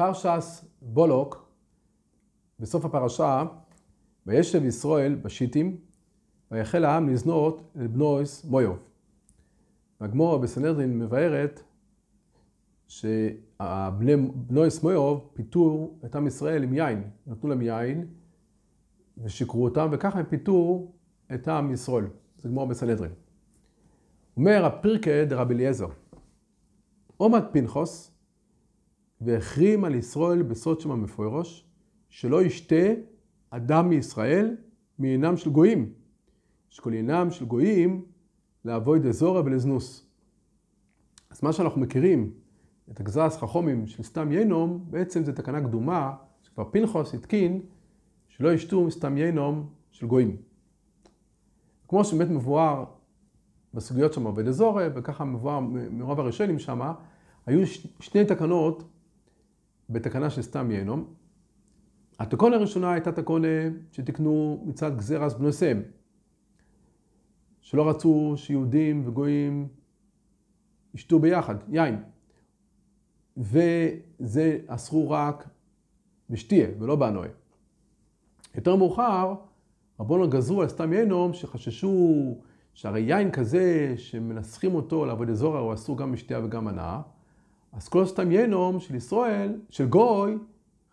[0.00, 1.48] פרשס בולוק,
[2.60, 3.44] בסוף הפרשה,
[4.26, 5.76] וישב ישראל בשיטים,
[6.50, 8.78] ויחל העם לזנות לבנויס מויוב.
[10.00, 11.62] והגמורה בסנהדרין מבארת
[12.88, 18.06] שבנויס מויוב פיתו את עם ישראל עם יין, נתנו להם יין
[19.18, 20.88] ושיקרו אותם, וככה הם פיתו
[21.34, 22.06] את עם ישראל.
[22.38, 23.12] זה גמור בסנהדרין.
[24.36, 25.88] אומר הפרקה דרבי אליעזר,
[27.16, 28.09] עומד פנחוס
[29.20, 31.64] והחרים על ישראל בסוד שם המפוירוש,
[32.08, 32.92] שלא ישתה
[33.50, 34.56] אדם מישראל
[34.98, 35.92] מעינם של גויים,
[36.68, 38.04] שכל עינם של גויים
[38.64, 40.06] לאבוי דזורה ולזנוס.
[41.30, 42.32] אז מה שאנחנו מכירים,
[42.90, 46.12] את הגזס חכומים של סתם ינום, בעצם זו תקנה קדומה,
[46.42, 47.60] שכבר פנחוס התקין,
[48.28, 50.36] שלא ישתו מסתם ינום של גויים.
[51.88, 52.84] כמו שבאמת מבואר
[53.74, 55.60] בסוגיות שם עובד אזורי, וככה מבואר
[55.90, 56.80] מרוב הראשונים שם,
[57.46, 57.66] היו
[58.00, 58.84] שני תקנות
[59.90, 61.14] בתקנה של סתם ינום.
[62.18, 63.48] התקונה הראשונה הייתה תקונה
[63.92, 65.82] שתקנו מצד גזירס בנוסיהם,
[67.60, 69.68] שלא רצו שיהודים וגויים
[70.94, 72.02] ישתו ביחד, יין.
[73.36, 75.48] וזה אסרו רק
[76.30, 77.28] בשתיה ולא באנוה.
[78.54, 79.34] יותר מאוחר,
[80.00, 82.38] רבונו גזרו על סתם ינום שחששו
[82.74, 87.00] שהרי יין כזה שמנסחים אותו לעבוד אזור הוא אסור גם בשתייה וגם הנאה.
[87.72, 90.38] אז כל סתם ינום של ישראל, של גוי,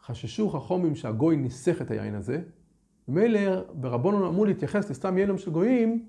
[0.02, 2.42] חששו חכומים שהגוי ניסח את היין הזה.
[3.08, 6.06] ומילא ברבונו אמור להתייחס לסתם ינום של גויים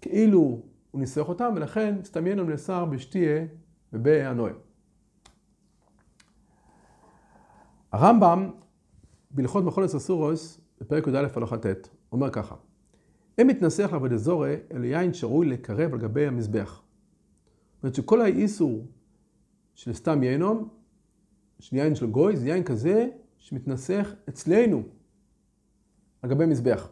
[0.00, 3.44] כאילו הוא ניסח אותם, ולכן סתם ינום נאסר בשתיה
[3.92, 4.52] ובהנועה.
[7.92, 8.50] הרמב"ם
[9.30, 12.54] בהלכות מחולת אסורוס, בפרק י"א הלכה ט', אומר ככה:
[13.38, 16.82] אין מתנסח לעבוד אזורי, אלא יין שראוי לקרב על גבי המזבח.
[17.74, 18.86] זאת אומרת שכל האיסור
[19.78, 20.68] של סתם ינום,
[21.58, 24.82] של יין של גוי, זה יין כזה שמתנסח אצלנו
[26.22, 26.90] על גבי מזבח.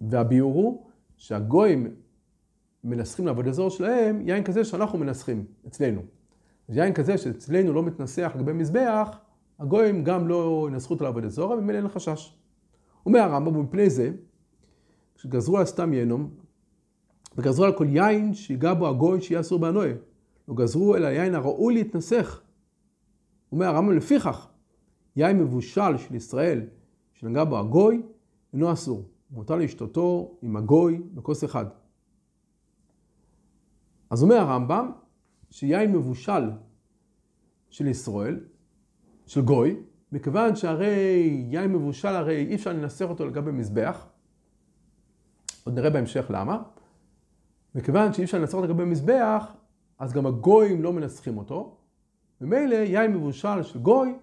[0.00, 1.94] והביאור הוא שהגויים
[2.84, 6.02] מנסחים לעבוד אזור שלהם, יין כזה שאנחנו מנסחים אצלנו.
[6.68, 9.18] אז יין כזה שאצלנו לא מתנסח על גבי מזבח,
[9.58, 12.38] הגויים גם לא ינסחו אותו לעבוד אזור, וממילא אין חשש.
[13.06, 14.10] אומר הרמב"ם, ומפני זה,
[15.14, 16.30] כשגזרו על סתם ינום,
[17.36, 20.07] וגזרו על כל יין שיגע בו הגוי שיהיה אסור באנוה.
[20.48, 22.42] לא גזרו אל היין הראוי להתנסח.
[23.52, 24.48] אומר הרמב"ם, לפיכך,
[25.16, 26.66] יין מבושל של ישראל,
[27.12, 28.02] שנגע בו הגוי,
[28.52, 29.02] אינו אסור.
[29.30, 31.66] מותר לשתותו עם הגוי בכוס אחד.
[34.10, 34.92] אז אומר הרמב"ם,
[35.50, 36.50] שיין מבושל
[37.70, 38.40] של ישראל,
[39.26, 39.76] של גוי,
[40.12, 44.06] מכיוון שהרי יין מבושל הרי אי אפשר לנסח אותו לגבי מזבח,
[45.64, 46.62] עוד נראה בהמשך למה.
[47.74, 49.54] מכיוון שאי אפשר לנסח אותו לגבי מזבח,
[49.98, 51.76] אז גם הגויים לא מנסחים אותו.
[52.40, 54.14] ממילא יין מבושל של גוי,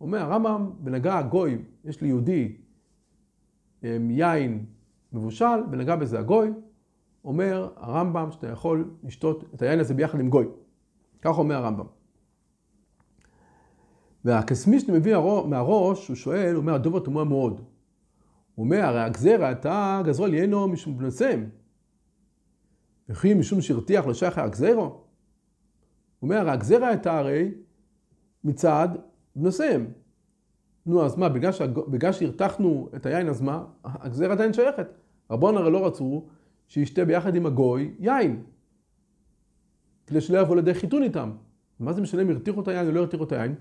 [0.00, 2.56] אומר הרמב"ם, בנגע הגוי, יש לי יהודי
[3.82, 4.66] אמ, יין
[5.12, 6.52] מבושל, ונגע בזה הגוי,
[7.24, 10.46] אומר הרמב"ם שאתה יכול לשתות את היין הזה ביחד עם גוי.
[11.22, 11.86] כך אומר הרמב"ם.
[14.24, 15.16] והקסמיסט מביא
[15.46, 17.60] מהראש, הוא שואל, הוא אומר, הדובר תמוה מאוד.
[18.54, 21.44] הוא אומר, הרי הגזירה אתה גזרו ינו משום בנוסם.
[23.08, 25.05] וכי משום שהרתיח לשחר הגזירו?
[26.20, 27.50] הוא אומר, הגזירה הייתה הרי
[28.44, 28.88] מצד
[29.36, 29.84] בנוסם.
[30.86, 31.78] נו, אז מה, בגלל, שהג...
[31.78, 33.64] בגלל שהרתחנו את היין, אז מה?
[33.84, 34.86] הגזירה עדיין שייכת.
[35.30, 36.26] רבון הרי לא רצו
[36.68, 38.42] שישתה ביחד עם הגוי יין.
[40.06, 41.30] כדי שלא יבוא לידי חיתון איתם.
[41.80, 43.54] מה זה משנה אם הרתיחו את היין או לא הרתיחו את היין?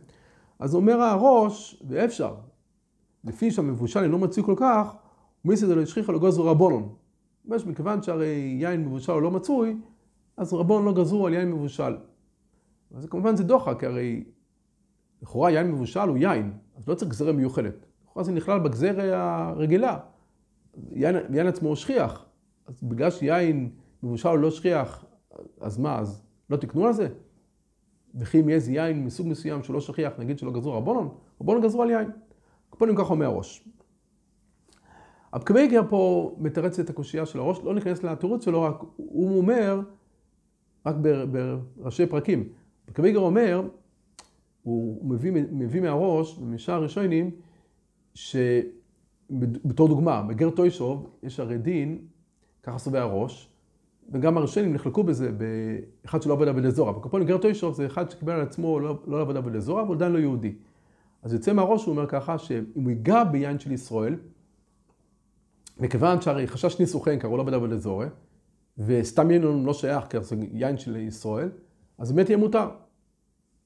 [0.59, 2.35] אז אומר הראש, ואפשר,
[3.23, 4.95] לפי שהמבושל אינו מצוי כל כך,
[5.45, 6.95] ומיסא דלא השכיחה לא גזרו רבונון.
[7.45, 9.77] ממש מכיוון שהרי יין מבושל הוא לא מצוי,
[10.37, 11.95] אז רבון לא גזרו על יין מבושל.
[12.95, 14.23] אז כמובן זה דוחה, כי הרי
[15.21, 17.85] לכאורה יין מבושל הוא יין, אז לא צריך גזרה מיוחדת.
[18.03, 19.97] לכאורה זה נכלל בגזרה הרגילה.
[20.91, 22.25] יין, יין עצמו הוא שכיח,
[22.67, 23.69] אז בגלל שיין
[24.03, 25.05] מבושל הוא לא שכיח,
[25.61, 27.07] אז מה, אז לא תקנו על זה?
[28.15, 31.09] וכי אם יהיה איזה יין מסוג מסוים שהוא לא שכיח, נגיד שלא גזרו רבונון,
[31.41, 32.11] רבונון גזרו על יין.
[32.69, 33.69] קפונים ככה אומר הראש.
[35.33, 39.81] אבקמייגר פה מתרץ את הקושייה של הראש, לא ניכנס לתירוץ שלו, רק הוא אומר,
[40.85, 40.95] רק
[41.77, 42.49] בראשי פרקים.
[42.87, 43.67] אבקמייגר אומר,
[44.63, 47.31] הוא מביא, מביא מהראש, במשאר הראשונים,
[48.13, 51.99] שבתור דוגמה, בגר טוישוב יש הרי דין,
[52.63, 53.49] ככה סובי הראש,
[54.09, 56.91] וגם הראשונים נחלקו בזה, באחד שלא עבד עבד אזורה.
[56.91, 60.11] בקופונים גר טוישוב זה אחד שקיבל על עצמו לא, לא לעבוד עבד אזורה, אבל עדיין
[60.11, 60.55] לא יהודי.
[61.23, 64.15] אז יוצא מהראש, הוא אומר ככה, שאם הוא ייגע ביין של ישראל,
[65.79, 68.07] מכיוון שהרי חשש ניסוכן, קראו לו עבד עבד אזורה,
[68.77, 71.49] וסתם יין לא שייך, כי זה יין של ישראל,
[71.97, 72.69] אז באמת יהיה מותר.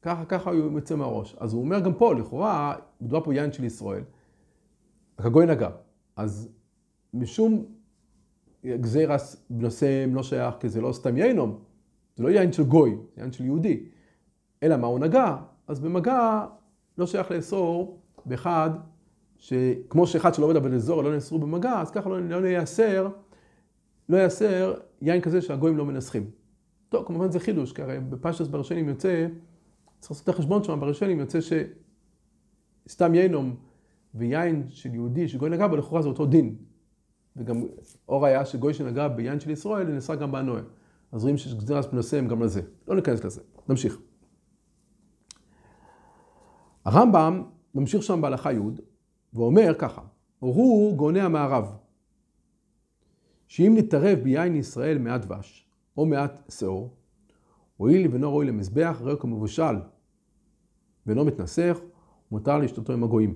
[0.02, 1.36] ככה, ככה הוא יוצא מהראש.
[1.40, 4.04] אז הוא אומר גם פה, לכאורה, מדובר פה יין של ישראל,
[5.18, 5.70] הגוי נגע.
[6.16, 6.50] אז
[7.14, 7.66] משום
[8.66, 11.60] גזירס בנושא לא שייך, כי זה לא סתם יינום,
[12.16, 13.84] זה לא יין של גוי, זה יין של יהודי.
[14.64, 15.38] אלא מה הוא נגע?
[15.68, 16.46] אז במגע
[16.98, 18.70] לא שייך לאסור באחד,
[19.38, 23.10] שכמו שאחד שלא עובד אבל אזור לא נאסרו במגע, אז ככה לא, לא ייאסר,
[24.10, 26.30] לא ייאסר יין כזה שהגויים לא מנסחים.
[26.90, 29.28] טוב, כמובן זה חידוש, כי הרי בפשטוס ברשנים יוצא,
[30.00, 31.40] צריך לעשות את החשבון שם, ברשנים יוצא
[32.88, 33.56] שסתם ינום
[34.16, 36.56] ויין של יהודי שגוי נגע בו, לכאורה זה אותו דין.
[37.36, 37.64] וגם
[38.08, 40.62] אור היה שגוי שנגע ביין של ישראל, נאסר גם באנוה.
[41.12, 42.62] אז רואים שיש גזירה בנושא גם לזה.
[42.88, 44.00] לא ניכנס לזה, נמשיך.
[46.86, 47.44] הרמב"ם
[47.76, 48.60] ממשיך שם בהלכה י'
[49.34, 50.02] ואומר ככה,
[50.40, 51.76] הוא גאוני המערב,
[53.48, 55.69] שאם נתערב ביין ישראל מעט דבש,
[56.00, 56.96] או מעט שאור,
[57.78, 59.76] הואיל ואינו ראוי למזבח, ראוי כמבושל,
[61.06, 61.80] ואינו מתנסח,
[62.32, 63.36] מותר להשתתו עם הגויים.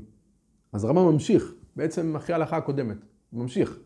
[0.74, 2.98] אז הרמב"ם ממשיך, בעצם אחרי ההלכה הקודמת,
[3.32, 3.80] הוא ממשיך.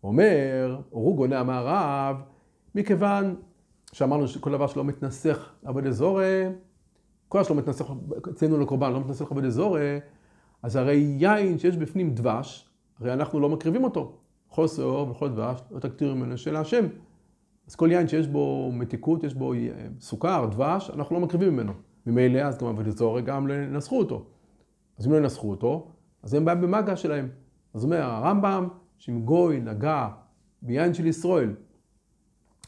[0.00, 2.16] הוא אומר, אורו גוני המערב,
[2.74, 3.34] מכיוון
[3.92, 6.44] שאמרנו שכל דבר שלא מתנסח לעבוד אזורי,
[7.28, 7.90] כל שלא מתנסח
[8.30, 9.98] אצלנו לקורבן, לא מתנסח לעבוד אזורי,
[10.62, 14.18] אז הרי יין שיש בפנים דבש, הרי אנחנו לא מקריבים אותו.
[14.48, 16.86] כל שאור וכל דבש, לא תקטיר ממנו של השם.
[17.68, 19.52] אז כל יין שיש בו מתיקות, יש בו
[20.00, 21.72] סוכר, דבש, אנחנו לא מקריבים ממנו.
[22.06, 24.24] ממילא אז עבוד אזורי גם ינסחו אותו.
[24.98, 25.88] אז אם לא ינסחו אותו,
[26.22, 27.28] אז אין בעיה במגע שלהם.
[27.74, 28.68] אז אומר הרמב"ם,
[28.98, 30.08] שאם גוי נגע
[30.62, 31.54] ביין של ישראל,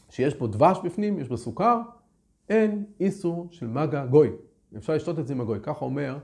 [0.09, 1.81] שיש בו דבש בפנים, יש בו סוכר,
[2.49, 4.29] אין איסור של מגע גוי.
[4.77, 6.17] אפשר לשתות את זה עם הגוי, ככה אומר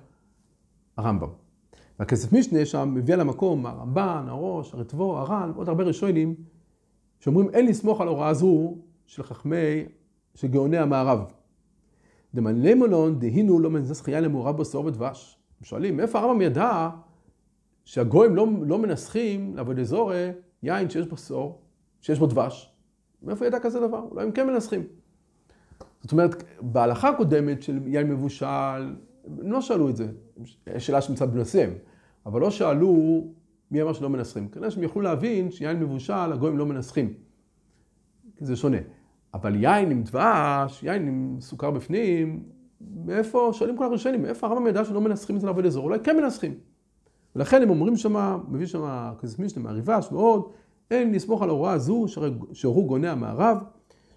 [0.98, 1.30] הרמב"ם.
[2.00, 6.36] והכסף משנה שם מביא על המקום הרמב"ן, הראש, הרטבו, הר"ן, עוד הרבה ראשונים,
[7.20, 8.76] שאומרים אין לסמוך על הוראה זו
[9.06, 9.86] של חכמי,
[10.36, 11.32] של גאוני המערב.
[12.34, 15.38] דמנלי מלון דהינו לא מנסס חייה למעורב בשעור ודבש.
[15.60, 16.90] הם שואלים, מאיפה הרמב"ם ידע
[17.86, 20.32] שהגויים לא, לא מנסחים לעבוד אזורי
[20.64, 21.62] יין שיש בו שעור,
[22.02, 22.74] שיש בו דבש?
[23.24, 24.06] מאיפה ידע כזה דבר?
[24.12, 24.84] אולי הם כן מנסחים.
[26.02, 30.08] זאת אומרת, בהלכה הקודמת של יין מבושל, הם לא שאלו את זה,
[30.78, 31.70] שאלה שנמצא בנושאים,
[32.26, 33.24] אבל לא שאלו
[33.72, 34.48] מי אמר שלא מנסחים.
[34.48, 37.14] כנראה שהם יכלו להבין שיין מבושל, הגויים לא מנסחים.
[38.38, 38.78] כי זה שונה.
[39.34, 42.44] אבל יין עם דבש, יין עם סוכר בפנים,
[43.06, 45.84] מאיפה, שואלים כל הראשונים, מאיפה הרמב"ם ידע שלא מנסחים את זה לעבוד אזור?
[45.84, 46.54] אולי כן מנסחים.
[47.36, 50.44] ולכן הם אומרים שמה, מביא שמה משנה מהריבש ועוד,
[50.92, 52.06] אין לסמוך על ההוראה הזו
[52.54, 53.58] שהורו גוני המערב,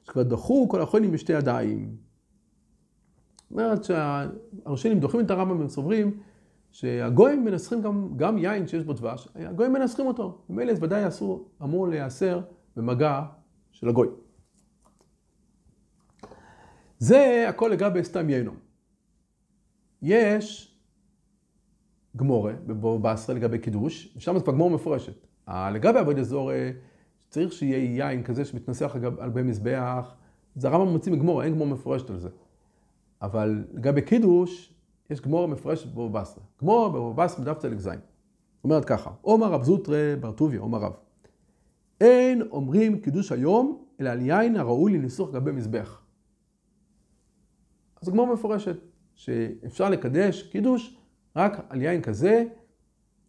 [0.05, 1.97] שכבר דחו כל החונים בשתי ידיים.
[3.41, 6.17] זאת אומרת שהראשונים דוחים את הרמב"ם וסוברים
[6.73, 10.39] שהגויים מנסחים גם, גם יין שיש בו דבש, הגויים מנסחים אותו.
[10.49, 12.41] ממילא זה ודאי אסור, אמור להיאסר
[12.77, 13.23] במגע
[13.73, 14.09] של הגוי.
[16.99, 18.53] זה הכל לגבי סתם יינו.
[20.03, 20.77] יש
[22.17, 22.53] גמורה
[23.01, 25.27] בעשרה לגבי קידוש, ושם זה כבר גמורה מפורשת.
[25.49, 26.51] לגבי עבוד אזור
[27.29, 30.15] צריך שיהיה יין כזה שמתנסח על גבי מזבח,
[30.55, 32.29] זה הרמב"ם מוציא מגמורה, אין גמורה מפורשת על זה.
[33.23, 34.75] אבל לגבי קידוש,
[35.11, 36.45] יש גמורה מפורשת בבבא בסרה.
[36.61, 38.01] גמורה בבבא בסרה בדף צלק זין.
[38.65, 40.93] אומרת ככה, עומר רב זוטרא בר טוביה, עומר רב.
[42.01, 46.03] אין אומרים קידוש היום, אלא על יין הראוי לניסוח לגבי מזבח.
[48.03, 48.77] אז גמורה מפורשת,
[49.15, 50.97] שאפשר לקדש קידוש
[51.37, 52.45] רק על יין כזה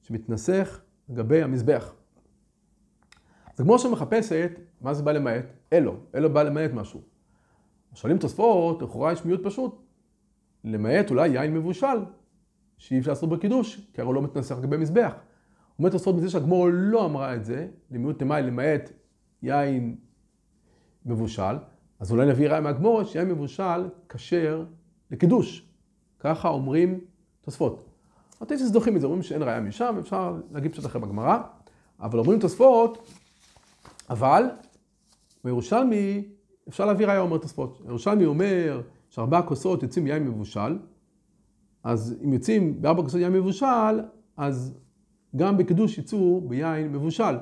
[0.01, 1.93] שמתנסח לגבי המזבח.
[3.55, 4.51] זה כמו שמחפשת,
[4.81, 5.45] מה זה בא למעט?
[5.73, 7.01] אלו, אלו בא למעט משהו.
[7.93, 9.90] שואלים תוספות, לכאורה יש מיעוט פשוט.
[10.63, 12.05] למעט אולי יין מבושל,
[12.77, 15.13] שאי אפשר לעשות בקידוש, כי הרי הוא לא מתנסח לגבי מזבח.
[15.79, 18.91] אומר תוספות מזה שהגמור לא אמרה את זה, למיעוט תמאי למעט
[19.41, 19.95] יין
[21.05, 21.55] מבושל,
[21.99, 24.65] אז אולי נביא ראיה מהגמור שיין מבושל כשר
[25.11, 25.65] לקידוש.
[26.19, 26.99] ככה אומרים
[27.41, 27.85] תוספות.
[28.41, 31.37] הטייסס דוחים את זה, אומרים שאין ראיה משם, אפשר להגיד פשוט אחרי בגמרא,
[31.99, 33.09] אבל אומרים תוספות,
[34.09, 34.43] אבל
[35.43, 36.23] בירושלמי
[36.69, 37.81] אפשר להביא ראיה אומר תוספות.
[37.85, 40.77] ירושלמי אומר שארבע כוסות יוצאים מיין מבושל,
[41.83, 43.99] אז אם יוצאים בארבע כוסות יין מבושל,
[44.37, 44.77] אז
[45.35, 47.35] גם בקידוש יצאו ביין מבושל.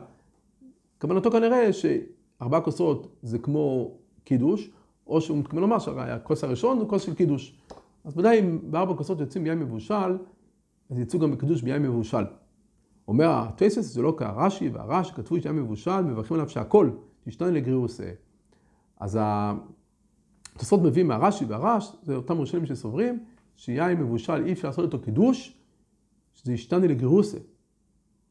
[1.01, 3.91] כוונתו כנראה שארבע כוסות זה כמו
[4.23, 4.71] קידוש,
[5.07, 7.59] או שהוא מתכוון לומר שהכוס הראשון הוא כוס של קידוש.
[8.03, 10.17] אז ודאי אם בארבע כוסות יוצאים מיין מבושל,
[10.89, 12.23] אז יצאו גם בקידוש ביין מבושל.
[13.07, 16.89] אומר הטייסס, זה לא כרש"י והרש, כתבו שיין מבושל, מברכים עליו שהכל
[17.23, 18.01] תשתנה לגרירוס.
[18.99, 19.19] אז
[20.59, 23.25] התוספות מביאים מהרש"י והרש, זה אותם ראשונים שסוברים,
[23.55, 25.57] שיין מבושל אי אפשר לעשות איתו קידוש,
[26.33, 27.37] שזה ישתנה לגרירוסה.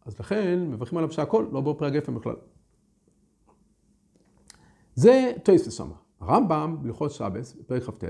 [0.07, 2.37] אז לכן מברכים עליו שהכל, לא בפרק גפן בכלל.
[4.95, 5.91] זה טייסס שם.
[6.21, 8.05] הרמב"ם, בהלכות שבס, בפרק כ"ט,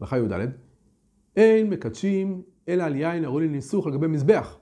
[0.00, 0.32] הלכה י"ד,
[1.36, 4.58] אין מקדשים אלא על יין הראוי לניסוך על גבי מזבח.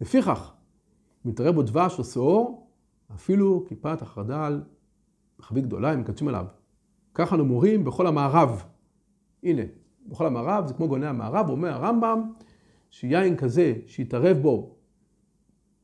[0.00, 0.52] לפיכך,
[1.26, 2.70] אם יתערב בו דבש או שאור,
[3.14, 4.62] אפילו כיפת החרדל,
[5.40, 6.46] חבית גדולה, הם מקדשים עליו.
[7.16, 8.64] ככה אנו מורים בכל המערב.
[9.42, 9.62] הנה,
[10.06, 12.32] בכל המערב, זה כמו גוני המערב, אומר הרמב"ם,
[12.90, 14.76] שיין כזה שיתערב בו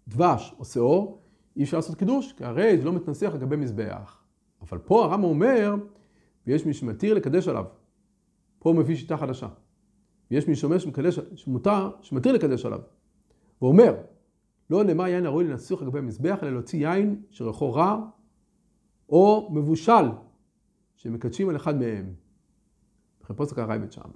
[0.08, 1.22] דבש או שאור,
[1.56, 4.22] אי אפשר לעשות קידוש, כי הרי זה לא מתנסח לגבי מזבח.
[4.62, 5.74] אבל פה הרמב"ם אומר,
[6.46, 7.64] ויש מי שמתיר לקדש עליו.
[8.58, 9.48] פה הוא מביא שיטה חדשה.
[10.30, 12.80] ויש מי שאומר שמקדש, שמותר, שמתיר לקדש עליו.
[13.58, 13.94] הוא אומר,
[14.70, 17.96] לא נאמר יין הראוי לנצוח לגבי המזבח, אלא להוציא יין שריחו רע
[19.08, 20.04] או מבושל,
[20.96, 22.14] שמקדשים על אחד מהם.
[23.22, 24.08] וכן פוסק הרייבד שם.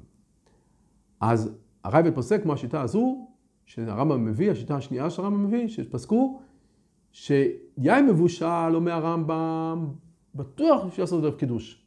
[1.20, 1.50] אז
[1.84, 3.28] הרייבד פוסק כמו השיטה הזו,
[3.64, 6.40] שהרמב"ם מביא, השיטה השנייה שהרמב"ם מביא, שפסקו,
[7.12, 9.88] שיין מבושל, אומר הרמב"ם,
[10.34, 11.86] בטוח אפשר לעשות דרך קידוש.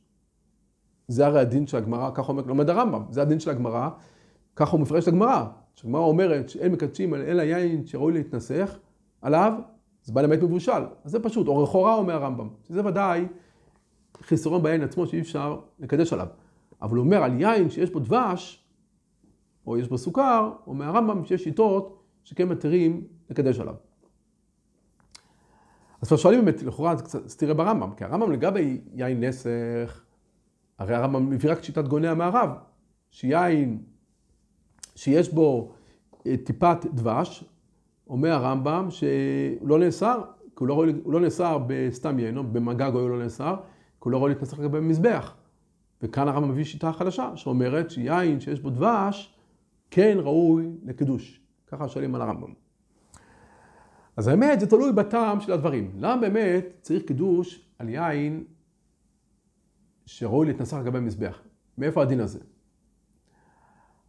[1.08, 3.90] זה הרי הדין של הגמרא, ככה אומר, לומד הרמב"ם, זה הדין של הגמרא,
[4.56, 5.46] ככה הוא מפרש את הגמרא.
[5.76, 8.78] כשהגמרא אומרת שאין מקדשים אלא יין שראוי להתנסח
[9.22, 9.54] עליו,
[10.04, 10.82] זה בא למעט מבושל.
[11.04, 13.26] אז זה פשוט, או לכאורה אומר הרמב"ם, שזה ודאי
[14.22, 16.28] חיסרון ביין עצמו שאי אפשר לקדש עליו.
[16.82, 18.66] אבל הוא אומר על יין שיש בו דבש,
[19.68, 23.76] או יש בו סוכר, אומר הרמב"ם שיש שיטות שכן מתירים לקדש עליו.
[26.02, 30.04] אז כבר שואלים באמת, לכאורה זה קצת סתירה ברמב"ם, כי הרמב"ם לגבי יין נסך,
[30.80, 32.50] הרי הרמב"ם מביא רק שיטת גוני המערב,
[33.12, 33.84] שיין
[34.96, 35.74] שיש בו
[36.28, 37.44] אה, טיפת דבש,
[38.10, 43.02] אומר הרמב"ם שהוא לא נאסר, כי הוא לא, הוא לא נאסר בסתם יינו, במגע גוי
[43.02, 43.56] הוא לא נאסר,
[44.02, 45.36] כי הוא לא רואה להתנסח לגבי מזבח.
[46.02, 49.36] וכאן הרמב"ם מביא שיטה חדשה, שאומרת שיין שיש בו דבש,
[49.92, 51.42] כן ראוי לקידוש.
[51.68, 52.54] ככה שואלים על הרמב"ם.
[54.18, 55.92] אז האמת, זה תלוי בטעם של הדברים.
[55.96, 58.44] למה באמת צריך קידוש על יין
[60.06, 61.42] שראוי להתנסח לגבי מזבח?
[61.78, 62.40] מאיפה הדין הזה?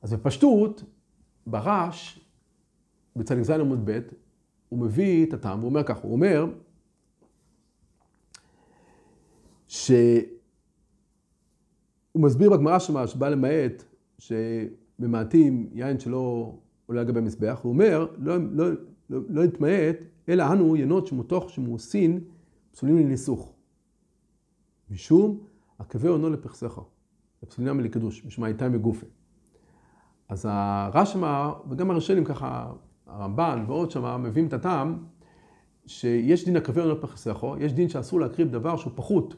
[0.02, 0.84] אז בפשטות,
[1.46, 2.20] ברש,
[3.16, 4.00] בצדיק ז' עמוד ב',
[4.68, 6.46] הוא מביא את הטעם, הוא אומר ככה, הוא אומר
[9.70, 10.22] שהוא
[12.16, 13.84] מסביר בגמרא שמה, שבא למעט,
[14.18, 16.54] שממעטים יין שלא
[16.86, 18.70] עולה על גבי מזבח, הוא אומר, לא, לא,
[19.10, 19.96] לא, לא יתמעט,
[20.28, 22.20] אלא אנו ינות שמותוך שמואסין
[22.72, 23.52] פסולים לניסוך.
[24.90, 25.40] משום
[25.78, 26.80] עקבי עונו לפרסך,
[27.42, 29.06] לפסולים מלקדוש, משמע איתה מגופה.
[30.28, 32.72] אז הרשמה, וגם הראשונים ככה,
[33.06, 35.04] הרמב"ן ועוד שמה, מביאים את הטעם,
[35.86, 39.34] שיש דין עקבי עונו לפרסך, יש דין שאסור להקריב דבר שהוא פחות,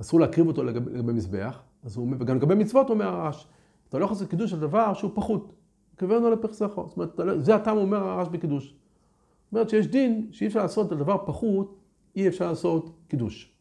[0.00, 3.46] אסור להקריב אותו לגבי, לגבי מזבח, אז הוא אומר, וגם לגבי מצוות אומר הרש,
[3.88, 5.52] אתה לא יכול לעשות קידוש על דבר שהוא פחות.
[5.96, 6.86] קברנו לפרסךו.
[6.88, 8.64] זאת אומרת, לא- זה הטעם אומר הרש בקידוש.
[8.64, 11.78] זאת אומרת שיש דין שאי אפשר לעשות על דבר פחות,
[12.16, 13.52] אי אפשר לעשות קידוש.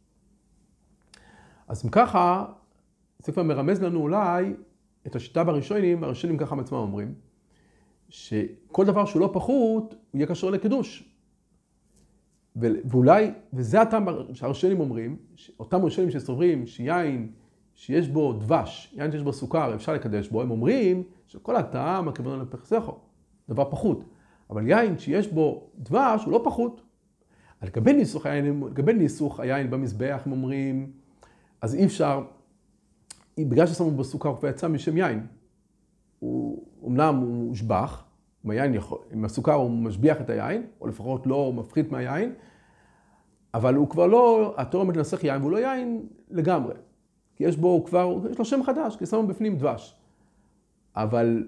[1.67, 2.45] אז אם ככה,
[3.19, 4.53] זה כבר מרמז לנו אולי
[5.07, 7.13] את השיטה בראשונים, הראשונים ככה בעצמם אומרים,
[8.09, 11.09] שכל דבר שהוא לא פחות, הוא יהיה קשור לקידוש.
[12.59, 15.17] ואולי, וזה הטעם שהראשונים אומרים,
[15.59, 17.31] אותם ראשונים שסוברים שיין
[17.73, 22.43] שיש בו דבש, יין שיש בו סוכר, אפשר לקדש בו, הם אומרים שכל הטעם הכוונה
[22.43, 22.97] לפרסכו,
[23.49, 24.03] דבר פחות.
[24.49, 26.81] אבל יין שיש בו דבש הוא לא פחות.
[27.61, 30.91] לגבי ניסוך היין, לגבי ניסוך היין במזבח הם אומרים,
[31.61, 32.23] אז אי אפשר,
[33.39, 35.27] בגלל ששמו בו סוכר ויצא משם יין.
[36.19, 38.06] הוא, אמנם הוא מושבח,
[38.47, 42.33] עם, היין יכול, עם הסוכר הוא משביח את היין, או לפחות לא מפחית מהיין,
[43.53, 46.73] אבל הוא כבר לא, התורה מתנסח יין והוא לא יין לגמרי.
[47.35, 49.95] כי יש בו כבר, יש לו שם חדש, כי שמו בפנים דבש.
[50.95, 51.47] אבל,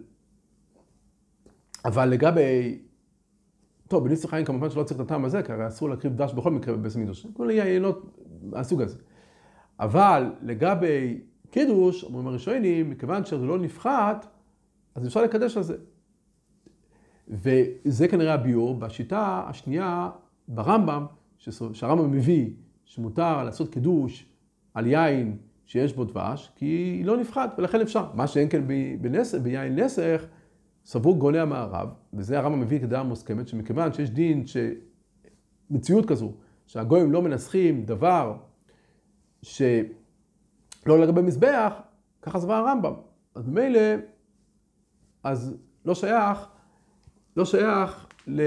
[1.86, 2.80] אבל לגבי,
[3.88, 6.52] טוב, בניסוח חיים כמובן שלא צריך את הטעם הזה, כי הרי אסור להקריב דבש בכל
[6.52, 7.28] מקרה בבית המקדוש.
[7.34, 8.98] כל מיני יינות מהסוג הזה.
[9.80, 14.28] אבל לגבי קידוש, אומרים הראשונים, מכיוון שזה לא נפחת,
[14.96, 15.78] אז אפשר לקדש על זה.
[17.30, 20.10] וזה כנראה הביור בשיטה השנייה
[20.48, 21.06] ברמב"ם,
[21.74, 22.50] שהרמב"ם מביא
[22.86, 24.26] שמותר לעשות קידוש
[24.74, 28.06] על יין שיש בו דבש, כי היא לא נפחת, ולכן אפשר.
[28.14, 28.62] מה שאין כן
[29.02, 30.26] בנס, ביין נסך,
[30.86, 34.44] סבור גוני המערב, וזה הרמב"ם מביא כדעה מוסכמת, שמכיוון שיש דין,
[35.70, 36.32] מציאות כזו,
[36.68, 38.38] שהגויים לא מנסחים דבר
[39.42, 39.84] שלא
[40.88, 41.74] לגבי מזבח,
[42.22, 42.94] ככה סבר הרמב"ם.
[43.36, 43.80] אז ממילא,
[45.24, 46.48] אז לא שייך,
[47.40, 48.42] לא שייך ל...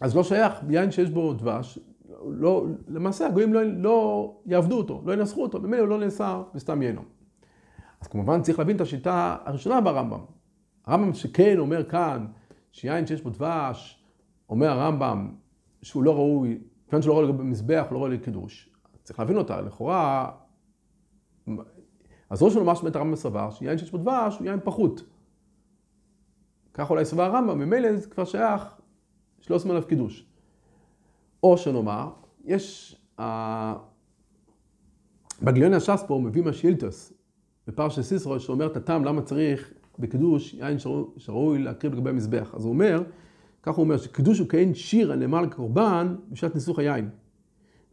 [0.00, 1.78] אז לא שייך יין שיש בו דבש,
[2.26, 6.82] לא, למעשה הגויים לא, לא יעבדו אותו, לא ינסחו אותו, ממילא הוא לא נאסר וסתם
[6.82, 7.02] יינו.
[8.00, 10.20] אז כמובן צריך להבין את השיטה הראשונה ברמב"ם.
[10.86, 12.26] הרמב"ם שכן אומר כאן,
[12.72, 14.04] שיין שיש בו דבש,
[14.50, 15.34] אומר הרמב"ם
[15.82, 18.70] שהוא לא ראוי, כיוון שהוא לא ראוי במזבח, הוא לא ראוי לקידוש.
[19.02, 20.30] צריך להבין אותה, לכאורה,
[22.30, 25.11] אז ראש לומר שבאמת הרמב"ם סבר שיין שיש בו דבש הוא יין פחות.
[26.74, 28.62] כך אולי סבר הרמב"ם, ממילא זה כבר שייך
[29.40, 30.26] שלא עושים עליו קידוש.
[31.42, 32.10] או שנאמר,
[32.44, 33.22] יש, uh,
[35.42, 37.12] בגיליון הש"ס פה הוא מביא מהשאילתוס,
[37.66, 40.76] בפרשת סיסרו, שאומר את הטעם למה צריך בקידוש יין
[41.16, 42.54] שראוי להקריב לגבי המזבח.
[42.54, 43.02] אז הוא אומר,
[43.62, 47.08] כך הוא אומר, שקידוש הוא כעין שיר הנאמר לקורבן בשעת ניסוך היין.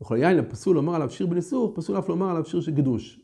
[0.01, 3.19] וכל היין הפסול לומר עליו שיר בניסוך, פסול אף לומר עליו שיר של קידוש.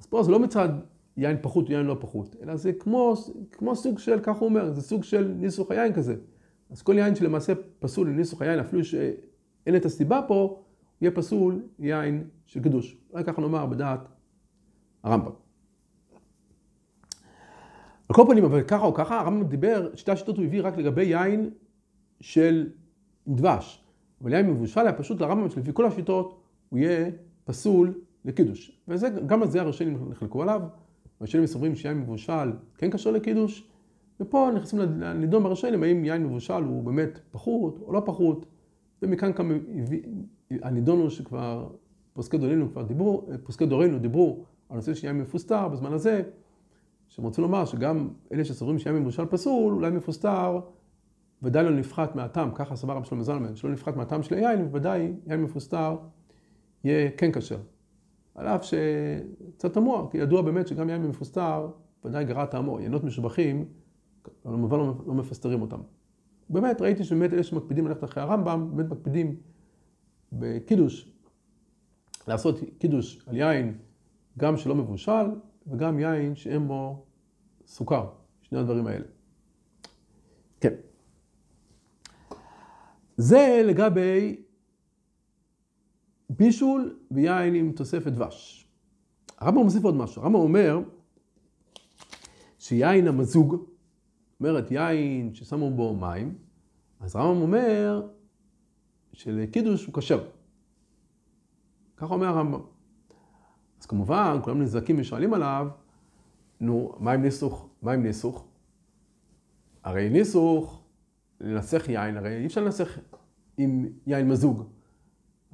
[0.00, 0.68] אז פה זה לא מצד
[1.16, 3.14] יין פחות או יין לא פחות, אלא זה כמו,
[3.52, 6.16] כמו סוג של, כך הוא אומר, זה סוג של ניסוך היין כזה.
[6.70, 10.62] אז כל יין שלמעשה פסול לניסוך היין, אפילו שאין את הסיבה פה,
[11.00, 12.96] יהיה פסול יין של קידוש.
[13.12, 14.08] אולי ככה נאמר בדעת
[15.02, 15.32] הרמב"ם.
[18.08, 21.04] על כל פנים, אבל ככה או ככה, הרמב"ם דיבר, שתי השיטות הוא הביא רק לגבי
[21.04, 21.50] יין
[22.20, 22.68] של
[23.28, 23.84] דבש.
[24.22, 27.10] אבל יין מבושל היה פשוט לרמב"ם שלפי כל השיטות הוא יהיה
[27.44, 28.80] פסול לקידוש.
[28.88, 30.62] וגם על זה הראשונים נחלקו עליו.
[31.24, 33.68] הראשונים סוברים שיין מבושל כן קשור לקידוש,
[34.20, 38.46] ופה נכנסים לנידון בראשונים האם יין מבושל הוא באמת פחות או לא פחות,
[39.02, 39.54] ומכאן כמה
[40.50, 41.68] הנידון הוא שכבר
[42.12, 46.22] פוסקי דורנו כבר דיברו, פוסקי דורנו דיברו על נושא שיין מפוסטר בזמן הזה,
[47.08, 50.60] שהם רוצים לומר שגם אלה שסוברים שיין מבושל פסול, אולי מפוסטר,
[51.42, 55.12] ודאי לא נפחת מהטעם, ככה סבר רב שלמה זלמן, שלא נפחת מהטעם של היין, ובוודאי
[55.26, 55.96] יין מפוסטר
[56.84, 57.58] יהיה כן כשר.
[58.34, 61.68] על אף שקצת תמוה, כי ידוע באמת שגם יין מפוסטר
[62.04, 63.64] ודאי גרע טעמו, ינות משובחים,
[64.44, 65.80] במובן לא, לא מפסטרים אותם.
[66.50, 69.36] באמת, ראיתי שבאמת אלה שמקפידים ללכת אחרי הרמב"ם, באמת מקפידים
[70.32, 71.12] בקידוש,
[72.28, 73.78] לעשות קידוש על יין
[74.38, 75.26] גם שלא מבושל
[75.66, 77.04] וגם יין שאין בו
[77.66, 78.08] סוכר,
[78.42, 79.04] שני הדברים האלה.
[80.60, 80.74] כן.
[83.16, 84.36] זה לגבי
[86.44, 88.68] בישול ויין עם תוספת דבש.
[89.38, 90.80] הרמב"ם מוסיף עוד משהו, הרמב"ם אומר
[92.58, 93.64] שיין המזוג,
[94.40, 96.34] אומרת יין ששמו בו מים,
[97.00, 98.08] אז הרמב"ם אומר
[99.12, 100.24] שלקידוש הוא כשר.
[101.96, 102.60] ככה אומר הרמב"ם.
[103.80, 105.68] אז כמובן, כולם נזעקים ושואלים עליו,
[106.60, 107.68] נו, מה עם ניסוך?
[107.82, 108.46] מה עם ניסוך?
[109.84, 110.82] הרי ניסוך,
[111.40, 112.98] לנסח יין, הרי אי אפשר לנסח
[113.56, 114.73] עם יין מזוג.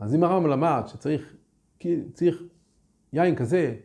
[0.01, 1.35] אז אם הרמב"ם למד שצריך
[2.13, 2.43] צריך
[3.13, 3.77] יין כזה,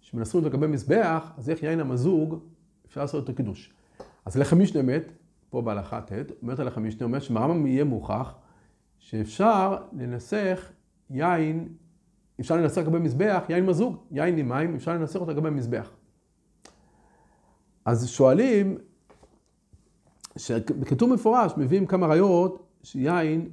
[0.00, 2.38] שמנסים אותו לגבי מזבח, אז איך יין המזוג,
[2.86, 3.72] אפשר לעשות אותו קידוש.
[4.24, 5.12] אז לך משנה מת,
[5.50, 8.34] פה בהלכה ט', אומרת הלכה משנה, אומרת שמרמב"ם יהיה מוכח
[8.98, 10.70] שאפשר לנסח
[11.10, 11.68] יין,
[12.40, 15.90] אפשר לנסח לגבי מזבח, יין מזוג, יין עם מים, אפשר לנסח אותו לגבי מזבח.
[17.84, 18.78] אז שואלים,
[20.36, 23.48] שכתוב מפורש, מביאים כמה ראיות שיין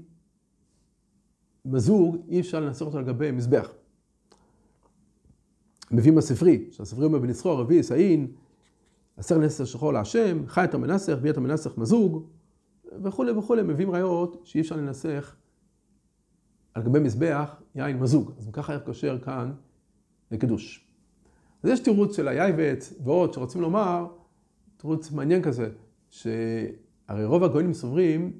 [1.65, 3.69] מזוג, אי אפשר לנסח אותו על גבי מזבח.
[5.91, 8.27] מביאים בספרי, שהספרי אומר בנסחו הרביעי, סעין,
[9.17, 12.27] עשר נסר שחור להשם, חי את המנסח, ביא את המנסח מזוג,
[13.03, 15.35] וכולי וכולי, מביאים ראיות שאי אפשר לנסח
[16.73, 18.31] על גבי מזבח יין מזוג.
[18.37, 19.51] אז ככה איך קושר כאן
[20.31, 20.87] לקידוש.
[21.63, 24.07] אז יש תירוץ של היייבץ ועוד שרוצים לומר,
[24.77, 25.69] תירוץ מעניין כזה,
[26.09, 28.39] שהרי רוב הגויים סוברים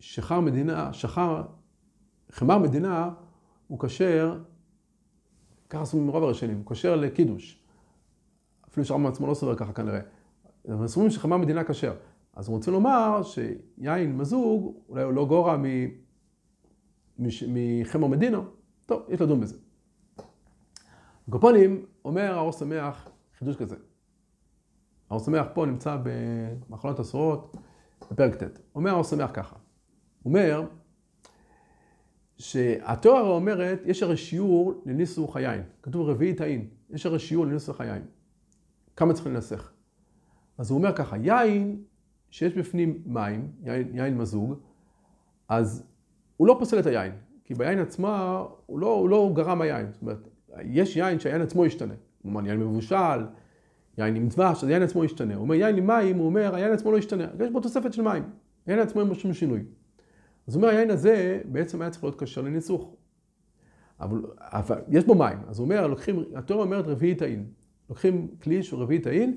[0.00, 1.42] ששחר מדינה, שחר,
[2.30, 3.10] חמר מדינה
[3.68, 4.38] הוא כשר,
[5.70, 7.64] ככה סוברים רוב הראשונים, הוא כשר לקידוש.
[8.68, 10.00] אפילו שהרמב"ם עצמו לא סובר ככה כנראה.
[10.68, 11.94] אבל סוברים שחמר מדינה כשר.
[12.32, 15.56] אז רוצים לומר שיין מזוג, אולי הוא לא גורע
[17.18, 18.40] מחמר מדינה,
[18.86, 19.56] טוב, יש לדון בזה.
[21.28, 23.08] גופונים אומר האור שמח
[23.38, 23.76] חידוש כזה.
[25.10, 27.56] האור שמח פה נמצא במחלות אסורות,
[28.10, 28.58] בפרק ט'.
[28.74, 29.56] אומר האור שמח ככה.
[30.28, 30.64] אומר
[32.38, 35.62] שהתיאוריה אומרת, יש הרי שיעור לניסוך היין.
[35.82, 36.68] כתוב רביעית האין.
[36.90, 38.02] יש הרי שיעור לניסוך היין.
[38.96, 39.72] כמה צריך לנסח?
[40.58, 41.82] אז הוא אומר ככה, יין
[42.30, 44.54] שיש בפנים מים, יין, יין מזוג,
[45.48, 45.86] אז
[46.36, 47.12] הוא לא פוסל את היין,
[47.44, 49.86] כי ביין עצמה הוא לא, הוא לא גרם היין.
[49.92, 50.28] זאת אומרת,
[50.62, 51.94] יש יין שהיין עצמו ישתנה.
[52.22, 53.26] הוא אומר, יין מבושל,
[53.98, 55.34] יין עם דבש, אז היין עצמו ישתנה.
[55.34, 57.26] הוא אומר, יין עם מים, הוא אומר, היין עצמו לא ישתנה.
[57.40, 58.22] יש בו תוספת של מים.
[58.66, 59.64] היין עצמו אין בו שום שינוי.
[60.48, 62.94] אז הוא אומר, היין הזה בעצם היה צריך להיות כשר לניסוך.
[64.00, 65.38] אבל, אבל יש בו מים.
[65.48, 67.46] אז הוא אומר, לוקחים, התיאוריה אומרת רביעית האין.
[67.90, 69.36] לוקחים כלי שהוא רביעית האין,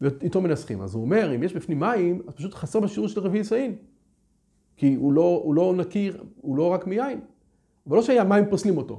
[0.00, 0.80] ואיתו מנסחים.
[0.80, 3.76] אז הוא אומר, אם יש בפנים מים, אז פשוט חסר בשיעור של רביעית האין.
[4.76, 7.20] כי הוא לא, הוא לא נקי, הוא לא רק מיין.
[7.86, 8.94] אבל לא שהמים פוסלים אותו.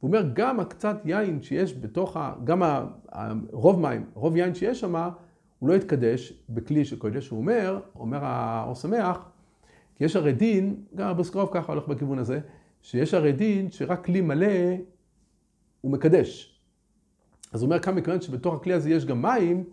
[0.00, 2.62] הוא אומר, גם הקצת יין שיש בתוך, ה, גם
[3.12, 4.94] הרוב מים, רוב יין שיש שם,
[5.58, 7.28] הוא לא יתקדש בכלי של קודש.
[7.28, 9.28] הוא אומר, אומר האור שמח,
[10.02, 12.40] יש הרי דין, גם הבוסקרוב ככה הולך בכיוון הזה,
[12.82, 14.46] שיש הרי דין שרק כלי מלא
[15.80, 16.60] הוא מקדש.
[17.52, 19.64] אז הוא אומר כאן מכיוון שבתוך הכלי הזה יש גם מים,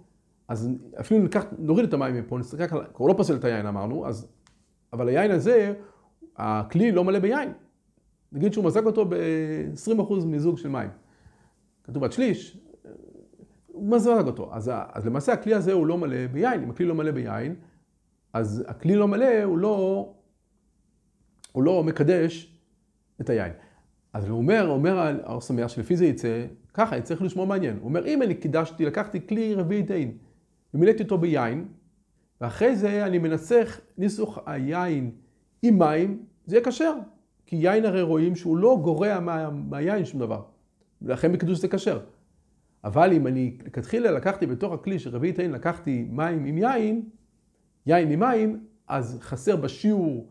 [0.47, 4.27] אז אפילו ניקח, נוריד את המים מפה, נסתכל, הוא לא פוסל את היין אמרנו, אז,
[4.93, 5.73] אבל היין הזה,
[6.37, 7.53] הכלי לא מלא ביין.
[8.31, 10.89] נגיד שהוא מזג אותו ב-20% מזוג של מים.
[11.83, 12.57] כתוב עד שליש,
[13.67, 14.49] הוא מזג אותו.
[14.53, 16.63] אז, אז למעשה הכלי הזה הוא לא מלא ביין.
[16.63, 17.55] אם הכלי לא מלא ביין,
[18.33, 20.09] אז הכלי לא מלא, הוא לא,
[21.59, 22.53] הוא לא מקדש
[23.21, 23.51] את היין.
[24.13, 27.77] אז הוא אומר, אומר האור שמח שלפי זה יצא, ככה, יצא חילוש מאוד מעניין.
[27.79, 30.17] הוא אומר, אם אני קידשתי, לקחתי כלי רביעי דין,
[30.73, 31.67] ומילאתי אותו ביין,
[32.41, 35.11] ואחרי זה אני מנסח ניסוך היין
[35.61, 36.93] עם מים, זה יהיה כשר.
[37.45, 40.41] כי יין הרי רואים שהוא לא גורע מה, מהיין שום דבר.
[41.01, 41.99] ולכן בקידוש זה כשר.
[42.83, 47.01] אבל אם אני לכתחילה לקחתי בתוך הכלי של רביעי תאין, לקחתי מים עם יין,
[47.85, 50.29] יין עם מים, אז חסר בשיעור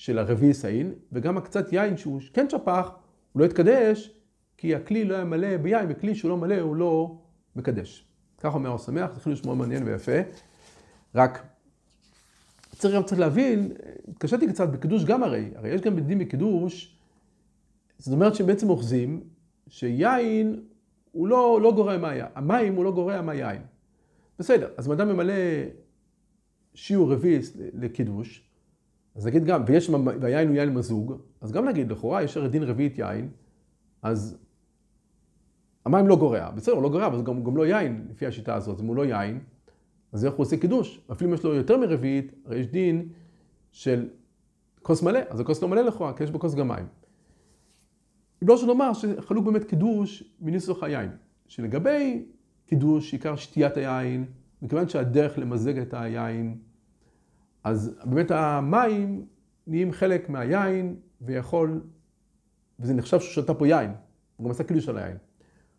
[0.00, 2.90] של הרביעי סאין, וגם הקצת יין שהוא כן שפך,
[3.32, 4.10] הוא לא יתקדש,
[4.56, 7.18] כי הכלי לא היה מלא ביין, וכלי שהוא לא מלא הוא לא
[7.56, 8.04] מקדש.
[8.38, 10.12] כך אומר השמח, זה חידוש מאוד מעניין ויפה.
[11.14, 11.46] רק
[12.72, 13.72] צריך גם צריך להבין,
[14.08, 16.96] התקשיתי קצת בקידוש גם הרי, הרי יש גם בדין בקידוש,
[17.98, 19.20] זאת אומרת שהם בעצם אוחזים
[19.68, 20.62] שיין
[21.12, 23.62] הוא לא, לא גורע מהיין, המים הוא לא גורע מהיין.
[24.38, 25.34] בסדר, אז אם אדם ממלא
[26.74, 27.38] שיעור רביעי
[27.74, 28.49] לקידוש,
[29.20, 32.62] אז נגיד גם, ויש, והיין הוא יין מזוג, אז גם נגיד, לכאורה יש הרי דין
[32.62, 33.28] רביעית יין,
[34.02, 34.38] אז
[35.86, 36.50] המים לא גורע.
[36.50, 38.80] בסדר, הוא לא גורע, אבל גם, גם לא יין לפי השיטה הזאת.
[38.80, 39.40] אם הוא לא יין,
[40.12, 41.00] אז איך הוא עושה קידוש?
[41.12, 43.08] אפילו אם יש לו יותר מרביעית, הרי יש דין
[43.70, 44.08] של
[44.82, 46.86] כוס מלא, אז הכוס לא מלא לכאורה, כי יש בכוס גם מים.
[48.42, 51.10] אם לא שנאמר שחלוק באמת קידוש מניסוח היין.
[51.46, 52.24] שלגבי
[52.66, 54.24] קידוש, עיקר שתיית היין,
[54.62, 56.58] מכיוון שהדרך למזג את היין,
[57.64, 59.26] אז באמת המים
[59.66, 61.80] נהיים חלק מהיין, ויכול,
[62.80, 63.90] וזה נחשב שהוא שתה פה יין,
[64.36, 65.16] הוא גם עשה קידוש על היין.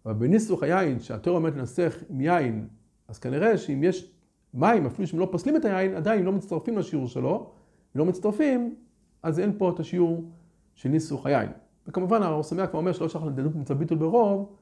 [0.05, 2.67] אבל בניסוח היין, שהתיאור עומד לנסח עם יין,
[3.07, 4.11] אז כנראה שאם יש
[4.53, 7.51] מים, אפילו שהם לא פוסלים את היין, עדיין לא מצטרפים לשיעור שלו,
[7.95, 8.75] לא מצטרפים,
[9.23, 10.31] אז אין פה את השיעור
[10.75, 11.49] של ניסוח היין.
[11.87, 14.55] וכמובן הרב שמח כבר אומר שלא שייך לדלות מצב ביטול ברוב,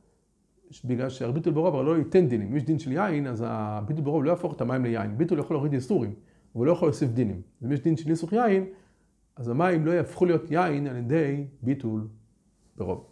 [0.86, 2.48] בגלל שהביטול ברוב הרי לא ייתן דינים.
[2.48, 5.18] אם יש דין של יין, אז הביטול ברוב לא יהפוך את המים ליין.
[5.18, 6.14] ביטול יכול להוריד איסורים,
[6.56, 7.42] אבל לא יכול להוסיף דינים.
[7.66, 8.66] אם יש דין של ניסוך יין,
[9.36, 12.08] אז המים לא יהפכו להיות יין על ידי ביטול
[12.78, 13.06] ברוב.